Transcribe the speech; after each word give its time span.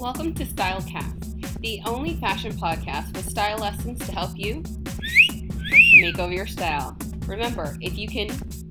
Welcome 0.00 0.32
to 0.36 0.46
Stylecast, 0.46 1.60
the 1.60 1.82
only 1.84 2.16
fashion 2.16 2.52
podcast 2.54 3.14
with 3.14 3.28
style 3.28 3.58
lessons 3.58 3.98
to 4.06 4.12
help 4.12 4.30
you 4.34 4.62
make 6.00 6.18
over 6.18 6.32
your 6.32 6.46
style. 6.46 6.96
Remember, 7.26 7.76
if 7.82 7.98
you 7.98 8.08
can 8.08 8.30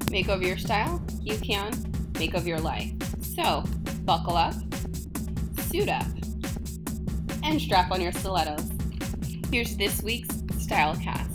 make 0.09 0.27
over 0.27 0.43
your 0.43 0.57
style, 0.57 0.99
you 1.21 1.37
can 1.37 1.71
make 2.17 2.33
over 2.33 2.47
your 2.47 2.59
life. 2.59 2.91
So, 3.21 3.63
buckle 4.05 4.37
up, 4.37 4.55
suit 5.59 5.87
up, 5.87 6.07
and 7.43 7.61
strap 7.61 7.91
on 7.91 8.01
your 8.01 8.11
stilettos. 8.11 8.67
Here's 9.51 9.77
this 9.77 10.01
week's 10.01 10.33
Stylecast. 10.65 11.28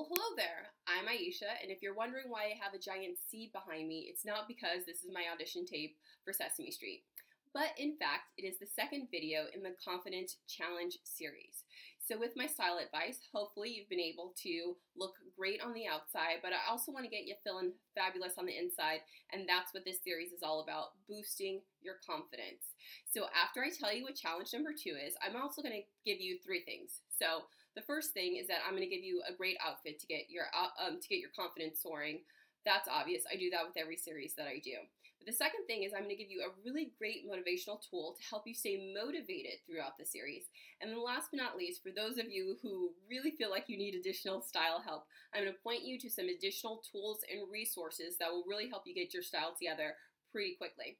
Well, 0.00 0.08
hello 0.16 0.32
there. 0.34 0.72
I'm 0.88 1.12
Aisha, 1.12 1.60
and 1.60 1.68
if 1.70 1.82
you're 1.82 1.92
wondering 1.92 2.32
why 2.32 2.44
I 2.44 2.56
have 2.56 2.72
a 2.72 2.80
giant 2.80 3.20
C 3.28 3.52
behind 3.52 3.86
me, 3.86 4.08
it's 4.08 4.24
not 4.24 4.48
because 4.48 4.88
this 4.88 5.04
is 5.04 5.12
my 5.12 5.28
audition 5.28 5.66
tape 5.66 6.00
for 6.24 6.32
Sesame 6.32 6.70
Street. 6.70 7.04
But 7.52 7.74
in 7.78 7.96
fact, 7.98 8.30
it 8.38 8.46
is 8.46 8.58
the 8.58 8.66
second 8.66 9.08
video 9.10 9.50
in 9.54 9.62
the 9.62 9.74
Confident 9.82 10.30
Challenge 10.46 10.96
series. 11.02 11.66
So, 11.98 12.18
with 12.18 12.36
my 12.36 12.46
style 12.46 12.78
advice, 12.78 13.18
hopefully 13.34 13.70
you've 13.70 13.88
been 13.88 14.02
able 14.02 14.34
to 14.42 14.74
look 14.96 15.14
great 15.36 15.60
on 15.62 15.74
the 15.74 15.86
outside, 15.86 16.42
but 16.42 16.52
I 16.52 16.62
also 16.70 16.90
want 16.90 17.04
to 17.04 17.10
get 17.10 17.26
you 17.26 17.34
feeling 17.42 17.72
fabulous 17.94 18.34
on 18.38 18.46
the 18.46 18.56
inside, 18.56 19.00
and 19.32 19.48
that's 19.48 19.74
what 19.74 19.84
this 19.84 20.02
series 20.02 20.32
is 20.32 20.42
all 20.42 20.62
about 20.62 20.98
boosting 21.08 21.60
your 21.82 22.02
confidence. 22.06 22.74
So, 23.06 23.26
after 23.34 23.62
I 23.62 23.70
tell 23.70 23.94
you 23.94 24.04
what 24.04 24.14
challenge 24.14 24.50
number 24.54 24.70
two 24.70 24.94
is, 24.94 25.14
I'm 25.18 25.40
also 25.40 25.62
going 25.62 25.74
to 25.74 25.86
give 26.06 26.20
you 26.20 26.38
three 26.38 26.62
things. 26.62 27.02
So, 27.10 27.50
the 27.74 27.82
first 27.82 28.10
thing 28.10 28.38
is 28.38 28.46
that 28.46 28.62
I'm 28.66 28.74
going 28.74 28.88
to 28.88 28.94
give 28.94 29.04
you 29.04 29.22
a 29.26 29.34
great 29.34 29.58
outfit 29.58 29.98
to 30.00 30.06
get 30.06 30.30
your 30.30 30.46
um, 30.54 30.98
to 31.02 31.08
get 31.08 31.18
your 31.18 31.34
confidence 31.34 31.82
soaring. 31.82 32.22
That's 32.64 32.88
obvious. 32.90 33.22
I 33.30 33.36
do 33.36 33.50
that 33.50 33.66
with 33.66 33.76
every 33.76 33.96
series 33.96 34.34
that 34.34 34.46
I 34.46 34.58
do. 34.62 34.82
But 35.20 35.28
the 35.28 35.36
second 35.36 35.66
thing 35.66 35.82
is 35.82 35.92
I'm 35.92 36.04
going 36.08 36.16
to 36.16 36.22
give 36.22 36.30
you 36.30 36.40
a 36.40 36.56
really 36.64 36.92
great 36.96 37.28
motivational 37.28 37.76
tool 37.78 38.16
to 38.16 38.28
help 38.28 38.46
you 38.46 38.54
stay 38.54 38.92
motivated 38.96 39.60
throughout 39.66 39.98
the 39.98 40.06
series. 40.06 40.48
And 40.80 40.90
then 40.90 41.04
last 41.04 41.28
but 41.30 41.36
not 41.36 41.58
least, 41.58 41.82
for 41.82 41.90
those 41.92 42.16
of 42.16 42.30
you 42.30 42.56
who 42.62 42.92
really 43.08 43.30
feel 43.30 43.50
like 43.50 43.68
you 43.68 43.76
need 43.76 43.94
additional 43.94 44.40
style 44.40 44.80
help, 44.80 45.04
I'm 45.34 45.44
going 45.44 45.52
to 45.52 45.62
point 45.62 45.84
you 45.84 45.98
to 45.98 46.08
some 46.08 46.26
additional 46.26 46.82
tools 46.90 47.20
and 47.30 47.52
resources 47.52 48.16
that 48.16 48.30
will 48.30 48.48
really 48.48 48.70
help 48.70 48.84
you 48.86 48.94
get 48.94 49.12
your 49.12 49.22
style 49.22 49.52
together 49.52 49.92
pretty 50.32 50.54
quickly. 50.54 50.96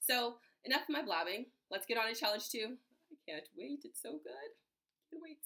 So, 0.00 0.36
enough 0.64 0.82
of 0.82 0.90
my 0.90 1.02
blabbing. 1.02 1.46
Let's 1.70 1.86
get 1.86 1.96
on 1.96 2.12
to 2.12 2.14
challenge 2.14 2.50
two. 2.50 2.76
I 3.10 3.16
can't 3.30 3.48
wait. 3.56 3.80
It's 3.84 4.02
so 4.02 4.12
good. 4.12 4.52
Can't 5.10 5.22
wait. 5.22 5.38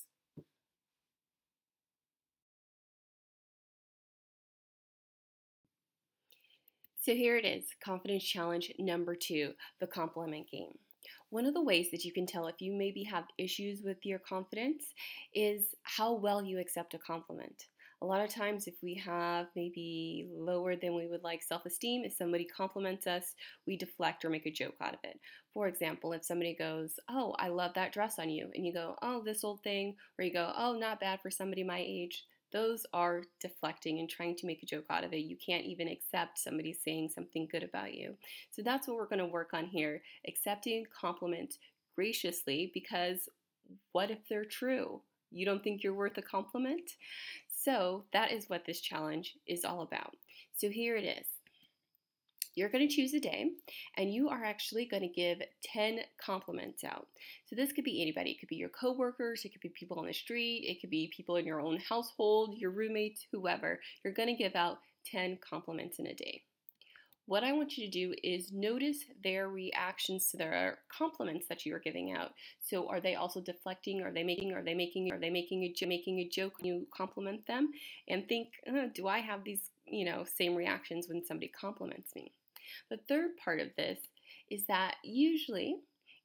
So 7.06 7.14
here 7.14 7.36
it 7.36 7.44
is 7.44 7.66
confidence 7.84 8.24
challenge 8.24 8.72
number 8.80 9.14
two 9.14 9.52
the 9.78 9.86
compliment 9.86 10.50
game. 10.50 10.72
One 11.30 11.46
of 11.46 11.54
the 11.54 11.62
ways 11.62 11.92
that 11.92 12.04
you 12.04 12.12
can 12.12 12.26
tell 12.26 12.48
if 12.48 12.60
you 12.60 12.72
maybe 12.72 13.04
have 13.04 13.26
issues 13.38 13.80
with 13.84 13.98
your 14.02 14.18
confidence 14.18 14.82
is 15.32 15.72
how 15.84 16.14
well 16.14 16.42
you 16.42 16.58
accept 16.58 16.94
a 16.94 16.98
compliment. 16.98 17.66
A 18.02 18.06
lot 18.06 18.22
of 18.22 18.30
times, 18.30 18.66
if 18.66 18.74
we 18.82 18.94
have 18.96 19.46
maybe 19.54 20.28
lower 20.34 20.74
than 20.74 20.96
we 20.96 21.06
would 21.06 21.22
like 21.22 21.44
self 21.44 21.64
esteem, 21.64 22.02
if 22.04 22.12
somebody 22.12 22.44
compliments 22.44 23.06
us, 23.06 23.36
we 23.68 23.76
deflect 23.76 24.24
or 24.24 24.28
make 24.28 24.46
a 24.46 24.50
joke 24.50 24.74
out 24.80 24.94
of 24.94 25.00
it. 25.04 25.20
For 25.54 25.68
example, 25.68 26.12
if 26.12 26.24
somebody 26.24 26.56
goes, 26.58 26.98
Oh, 27.08 27.36
I 27.38 27.48
love 27.48 27.74
that 27.76 27.92
dress 27.92 28.18
on 28.18 28.30
you, 28.30 28.50
and 28.52 28.66
you 28.66 28.72
go, 28.72 28.96
Oh, 29.00 29.22
this 29.24 29.44
old 29.44 29.62
thing, 29.62 29.94
or 30.18 30.24
you 30.24 30.32
go, 30.32 30.52
Oh, 30.56 30.72
not 30.72 30.98
bad 30.98 31.20
for 31.22 31.30
somebody 31.30 31.62
my 31.62 31.78
age, 31.86 32.24
those 32.56 32.86
are 32.94 33.22
deflecting 33.38 33.98
and 33.98 34.08
trying 34.08 34.34
to 34.34 34.46
make 34.46 34.62
a 34.62 34.66
joke 34.66 34.86
out 34.88 35.04
of 35.04 35.12
it. 35.12 35.18
You 35.18 35.36
can't 35.36 35.66
even 35.66 35.88
accept 35.88 36.38
somebody 36.38 36.72
saying 36.72 37.10
something 37.14 37.46
good 37.52 37.62
about 37.62 37.92
you. 37.92 38.14
So 38.50 38.62
that's 38.62 38.88
what 38.88 38.96
we're 38.96 39.04
going 39.04 39.18
to 39.18 39.26
work 39.26 39.50
on 39.52 39.66
here 39.66 40.00
accepting 40.26 40.86
compliments 40.98 41.58
graciously 41.94 42.70
because 42.72 43.28
what 43.92 44.10
if 44.10 44.26
they're 44.26 44.46
true? 44.46 45.02
You 45.30 45.44
don't 45.44 45.62
think 45.62 45.82
you're 45.82 45.92
worth 45.92 46.16
a 46.16 46.22
compliment? 46.22 46.92
So 47.46 48.04
that 48.14 48.32
is 48.32 48.48
what 48.48 48.64
this 48.64 48.80
challenge 48.80 49.34
is 49.46 49.62
all 49.66 49.82
about. 49.82 50.16
So 50.54 50.70
here 50.70 50.96
it 50.96 51.04
is 51.04 51.26
you're 52.56 52.70
going 52.70 52.88
to 52.88 52.92
choose 52.92 53.14
a 53.14 53.20
day 53.20 53.50
and 53.96 54.12
you 54.12 54.28
are 54.28 54.44
actually 54.44 54.86
going 54.86 55.02
to 55.02 55.08
give 55.08 55.38
10 55.62 56.00
compliments 56.18 56.82
out. 56.82 57.06
So 57.44 57.54
this 57.54 57.72
could 57.72 57.84
be 57.84 58.02
anybody. 58.02 58.32
It 58.32 58.40
could 58.40 58.48
be 58.48 58.56
your 58.56 58.70
coworkers, 58.70 59.44
it 59.44 59.52
could 59.52 59.60
be 59.60 59.68
people 59.68 60.00
on 60.00 60.06
the 60.06 60.12
street, 60.12 60.64
it 60.66 60.80
could 60.80 60.90
be 60.90 61.12
people 61.14 61.36
in 61.36 61.46
your 61.46 61.60
own 61.60 61.78
household, 61.88 62.56
your 62.56 62.70
roommates, 62.70 63.26
whoever. 63.30 63.78
You're 64.02 64.14
going 64.14 64.34
to 64.34 64.42
give 64.42 64.56
out 64.56 64.78
10 65.04 65.38
compliments 65.48 65.98
in 65.98 66.06
a 66.06 66.14
day. 66.14 66.42
What 67.26 67.42
I 67.42 67.52
want 67.52 67.76
you 67.76 67.86
to 67.86 67.90
do 67.90 68.14
is 68.22 68.52
notice 68.52 68.98
their 69.24 69.48
reactions 69.48 70.30
to 70.30 70.36
their 70.36 70.78
compliments 70.96 71.48
that 71.48 71.66
you 71.66 71.74
are 71.74 71.80
giving 71.80 72.12
out. 72.12 72.30
So, 72.60 72.88
are 72.88 73.00
they 73.00 73.16
also 73.16 73.40
deflecting? 73.40 74.00
Are 74.00 74.12
they 74.12 74.22
making? 74.22 74.52
Are 74.52 74.62
they 74.62 74.74
making? 74.74 75.10
Are 75.10 75.18
they 75.18 75.30
making 75.30 75.64
a 75.64 75.86
making 75.86 76.20
a 76.20 76.28
joke 76.28 76.52
when 76.56 76.66
you 76.66 76.86
compliment 76.96 77.44
them? 77.48 77.72
And 78.06 78.28
think, 78.28 78.50
uh, 78.68 78.86
do 78.94 79.08
I 79.08 79.18
have 79.18 79.42
these, 79.42 79.70
you 79.86 80.04
know, 80.04 80.24
same 80.24 80.54
reactions 80.54 81.08
when 81.08 81.24
somebody 81.24 81.48
compliments 81.48 82.14
me? 82.14 82.30
The 82.90 82.98
third 83.08 83.36
part 83.42 83.60
of 83.60 83.68
this 83.76 83.98
is 84.50 84.64
that 84.66 84.96
usually, 85.02 85.76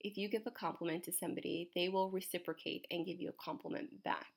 if 0.01 0.17
you 0.17 0.29
give 0.29 0.43
a 0.45 0.51
compliment 0.51 1.03
to 1.05 1.11
somebody, 1.11 1.69
they 1.75 1.89
will 1.89 2.11
reciprocate 2.11 2.85
and 2.91 3.05
give 3.05 3.19
you 3.19 3.29
a 3.29 3.43
compliment 3.43 4.03
back. 4.03 4.27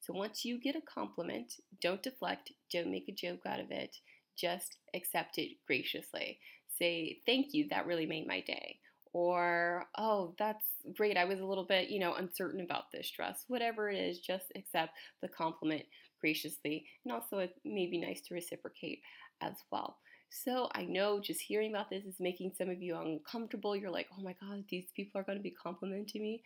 So 0.00 0.12
once 0.12 0.44
you 0.44 0.60
get 0.60 0.76
a 0.76 0.82
compliment, 0.82 1.54
don't 1.80 2.02
deflect, 2.02 2.52
don't 2.70 2.90
make 2.90 3.08
a 3.08 3.12
joke 3.12 3.40
out 3.46 3.60
of 3.60 3.70
it, 3.70 3.96
just 4.38 4.76
accept 4.94 5.38
it 5.38 5.52
graciously. 5.66 6.38
Say, 6.68 7.20
thank 7.24 7.54
you, 7.54 7.68
that 7.70 7.86
really 7.86 8.06
made 8.06 8.26
my 8.26 8.40
day. 8.40 8.78
Or, 9.14 9.86
oh, 9.96 10.34
that's 10.38 10.66
great, 10.96 11.16
I 11.16 11.24
was 11.24 11.40
a 11.40 11.44
little 11.46 11.64
bit, 11.64 11.88
you 11.88 12.00
know, 12.00 12.14
uncertain 12.14 12.60
about 12.60 12.90
this 12.92 13.10
dress. 13.10 13.44
Whatever 13.48 13.88
it 13.88 13.96
is, 13.96 14.18
just 14.18 14.46
accept 14.56 14.92
the 15.22 15.28
compliment 15.28 15.84
graciously. 16.20 16.84
And 17.04 17.14
also, 17.14 17.38
it 17.38 17.54
may 17.64 17.86
be 17.86 18.00
nice 18.00 18.20
to 18.22 18.34
reciprocate 18.34 19.00
as 19.40 19.54
well. 19.70 19.98
So 20.36 20.68
I 20.74 20.82
know 20.82 21.20
just 21.20 21.40
hearing 21.40 21.70
about 21.70 21.90
this 21.90 22.04
is 22.04 22.16
making 22.18 22.54
some 22.58 22.68
of 22.68 22.82
you 22.82 22.96
uncomfortable. 22.96 23.76
You're 23.76 23.92
like, 23.92 24.08
oh 24.18 24.22
my 24.22 24.34
God, 24.40 24.64
these 24.68 24.86
people 24.96 25.20
are 25.20 25.24
going 25.24 25.38
to 25.38 25.42
be 25.42 25.52
complimenting 25.52 26.22
me. 26.22 26.42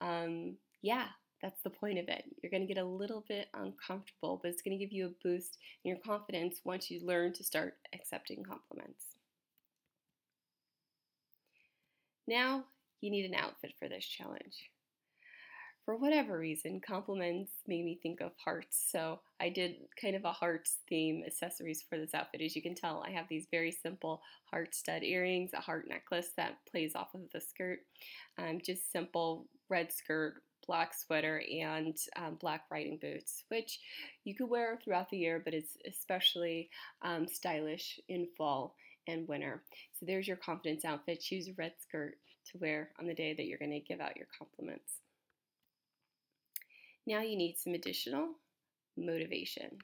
Um, 0.00 0.56
yeah, 0.80 1.08
that's 1.42 1.60
the 1.62 1.68
point 1.68 1.98
of 1.98 2.08
it. 2.08 2.24
You're 2.42 2.50
going 2.50 2.66
to 2.66 2.74
get 2.74 2.82
a 2.82 2.86
little 2.86 3.24
bit 3.28 3.48
uncomfortable, 3.52 4.40
but 4.42 4.50
it's 4.50 4.62
going 4.62 4.78
to 4.78 4.82
give 4.82 4.92
you 4.92 5.06
a 5.06 5.28
boost 5.28 5.58
in 5.84 5.90
your 5.90 5.98
confidence 5.98 6.62
once 6.64 6.90
you 6.90 7.06
learn 7.06 7.34
to 7.34 7.44
start 7.44 7.74
accepting 7.94 8.42
compliments. 8.42 9.04
Now, 12.26 12.64
you 13.02 13.10
need 13.10 13.26
an 13.26 13.34
outfit 13.34 13.74
for 13.78 13.86
this 13.86 14.06
challenge 14.06 14.70
for 15.86 15.96
whatever 15.96 16.36
reason, 16.36 16.80
compliments 16.84 17.52
made 17.68 17.84
me 17.84 17.98
think 18.02 18.20
of 18.20 18.32
hearts. 18.44 18.88
So 18.90 19.20
I 19.40 19.48
did 19.48 19.76
kind 20.00 20.16
of 20.16 20.24
a 20.24 20.32
hearts 20.32 20.78
theme 20.88 21.22
accessories 21.24 21.84
for 21.88 21.96
this 21.96 22.12
outfit. 22.12 22.42
As 22.42 22.56
you 22.56 22.60
can 22.60 22.74
tell, 22.74 23.04
I 23.06 23.12
have 23.12 23.26
these 23.28 23.46
very 23.52 23.70
simple 23.70 24.20
heart 24.50 24.74
stud 24.74 25.04
earrings, 25.04 25.52
a 25.54 25.60
heart 25.60 25.86
necklace 25.88 26.30
that 26.36 26.58
plays 26.68 26.96
off 26.96 27.14
of 27.14 27.20
the 27.32 27.40
skirt, 27.40 27.78
um, 28.36 28.58
just 28.60 28.90
simple 28.90 29.46
red 29.68 29.92
skirt, 29.92 30.42
black 30.66 30.92
sweater, 30.92 31.40
and 31.48 31.96
um, 32.16 32.34
black 32.40 32.64
riding 32.68 32.98
boots, 33.00 33.44
which 33.48 33.78
you 34.24 34.34
could 34.34 34.50
wear 34.50 34.80
throughout 34.82 35.08
the 35.10 35.18
year, 35.18 35.40
but 35.44 35.54
it's 35.54 35.76
especially 35.88 36.68
um, 37.02 37.28
stylish 37.28 38.00
in 38.08 38.26
fall 38.36 38.74
and 39.06 39.28
winter. 39.28 39.62
So 39.92 40.04
there's 40.04 40.26
your 40.26 40.36
confidence 40.36 40.84
outfit. 40.84 41.20
Choose 41.20 41.46
a 41.46 41.52
red 41.56 41.74
skirt 41.80 42.16
to 42.50 42.58
wear 42.58 42.90
on 42.98 43.06
the 43.06 43.14
day 43.14 43.34
that 43.34 43.46
you're 43.46 43.58
going 43.58 43.70
to 43.70 43.78
give 43.78 44.00
out 44.00 44.16
your 44.16 44.26
compliments. 44.36 45.05
Now 47.06 47.20
you 47.20 47.36
need 47.36 47.56
some 47.58 47.74
additional 47.74 48.30
motivation. 48.96 49.78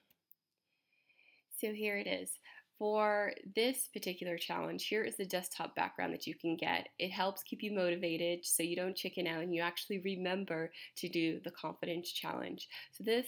So 1.60 1.72
here 1.72 1.96
it 1.96 2.08
is. 2.08 2.30
For 2.78 3.32
this 3.54 3.88
particular 3.92 4.36
challenge, 4.36 4.86
here 4.86 5.04
is 5.04 5.16
the 5.16 5.24
desktop 5.24 5.76
background 5.76 6.12
that 6.14 6.26
you 6.26 6.34
can 6.34 6.56
get. 6.56 6.88
It 6.98 7.12
helps 7.12 7.44
keep 7.44 7.62
you 7.62 7.72
motivated 7.72 8.44
so 8.44 8.64
you 8.64 8.74
don't 8.74 8.96
chicken 8.96 9.28
out 9.28 9.42
and 9.42 9.54
you 9.54 9.62
actually 9.62 10.00
remember 10.00 10.72
to 10.96 11.08
do 11.08 11.38
the 11.44 11.52
confidence 11.52 12.10
challenge. 12.10 12.66
So 12.90 13.04
this 13.04 13.26